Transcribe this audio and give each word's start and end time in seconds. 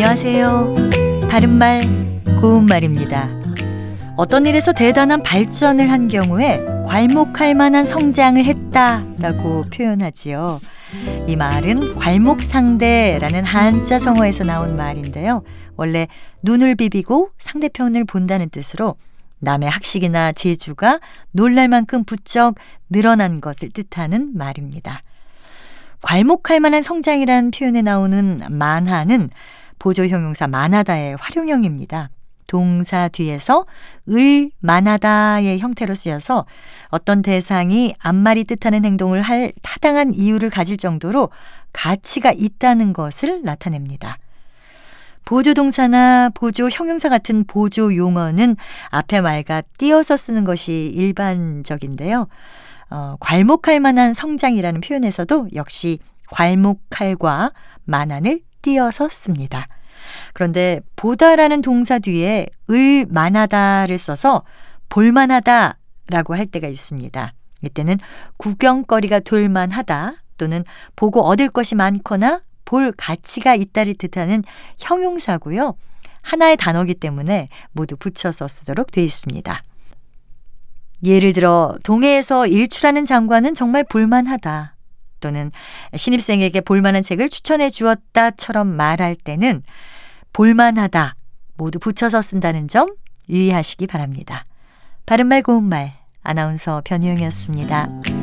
안녕하세요. 0.00 0.74
바른말, 1.28 1.80
고운말입니다. 2.40 3.30
어떤 4.16 4.46
일에서 4.46 4.72
대단한 4.72 5.24
발전을 5.24 5.90
한 5.90 6.06
경우에 6.06 6.64
괄목할 6.86 7.56
만한 7.56 7.84
성장을 7.84 8.44
했다라고 8.44 9.64
표현하지요. 9.74 10.60
이 11.26 11.34
말은 11.34 11.96
괄목상대라는 11.96 13.42
한자 13.42 13.98
성어에서 13.98 14.44
나온 14.44 14.76
말인데요. 14.76 15.42
원래 15.74 16.06
눈을 16.44 16.76
비비고 16.76 17.30
상대편을 17.36 18.04
본다는 18.04 18.50
뜻으로 18.50 18.94
남의 19.40 19.68
학식이나 19.68 20.30
재주가 20.30 21.00
놀랄 21.32 21.66
만큼 21.66 22.04
부쩍 22.04 22.54
늘어난 22.88 23.40
것을 23.40 23.70
뜻하는 23.70 24.30
말입니다. 24.36 25.02
괄목할 26.02 26.60
만한 26.60 26.84
성장이란 26.84 27.50
표현에 27.50 27.82
나오는 27.82 28.38
만하는 28.48 29.28
보조 29.78 30.06
형용사 30.06 30.46
만하다의 30.46 31.16
활용형입니다. 31.20 32.10
동사 32.48 33.08
뒤에서 33.08 33.66
을 34.08 34.50
만하다의 34.60 35.58
형태로 35.60 35.94
쓰여서 35.94 36.46
어떤 36.88 37.22
대상이 37.22 37.94
앞말이 37.98 38.44
뜻하는 38.44 38.84
행동을 38.84 39.22
할 39.22 39.52
타당한 39.62 40.14
이유를 40.14 40.50
가질 40.50 40.78
정도로 40.78 41.30
가치가 41.72 42.32
있다는 42.32 42.94
것을 42.94 43.42
나타냅니다. 43.42 44.18
보조동사나 45.26 46.30
보조 46.30 46.70
형용사 46.70 47.10
같은 47.10 47.44
보조 47.44 47.94
용어는 47.94 48.56
앞에 48.88 49.20
말과 49.20 49.60
띄어서 49.76 50.16
쓰는 50.16 50.44
것이 50.44 50.90
일반적인데요. 50.94 52.28
어, 52.90 53.16
괄목할 53.20 53.78
만한 53.80 54.14
성장이라는 54.14 54.80
표현에서도 54.80 55.48
역시 55.54 55.98
괄목할과 56.30 57.52
만한을 57.84 58.40
띄어서 58.62 59.08
씁니다. 59.10 59.66
그런데 60.32 60.80
보다라는 60.96 61.62
동사 61.62 61.98
뒤에 61.98 62.46
을 62.70 63.06
만하다를 63.08 63.98
써서 63.98 64.44
볼만하다라고 64.88 66.36
할 66.36 66.46
때가 66.46 66.68
있습니다. 66.68 67.32
이때는 67.62 67.96
구경거리가 68.36 69.20
돌만하다 69.20 70.14
또는 70.36 70.64
보고 70.96 71.22
얻을 71.22 71.48
것이 71.48 71.74
많거나 71.74 72.42
볼 72.64 72.92
가치가 72.96 73.54
있다를 73.54 73.94
뜻하는 73.94 74.44
형용사고요. 74.78 75.74
하나의 76.22 76.56
단어기 76.56 76.94
때문에 76.94 77.48
모두 77.72 77.96
붙여서 77.96 78.48
쓰도록 78.48 78.90
되어 78.92 79.04
있습니다. 79.04 79.58
예를 81.04 81.32
들어 81.32 81.76
동해에서 81.84 82.46
일출하는 82.46 83.04
장관은 83.04 83.54
정말 83.54 83.84
볼만하다. 83.84 84.77
또는 85.20 85.50
신입생에게 85.94 86.60
볼만한 86.60 87.02
책을 87.02 87.28
추천해 87.28 87.68
주었다처럼 87.70 88.66
말할 88.68 89.16
때는 89.16 89.62
볼만하다 90.32 91.14
모두 91.56 91.78
붙여서 91.78 92.22
쓴다는 92.22 92.68
점 92.68 92.88
유의하시기 93.28 93.86
바랍니다. 93.86 94.44
바른말 95.06 95.42
고운말 95.42 95.92
아나운서 96.22 96.82
변희영이었습니다. 96.84 98.17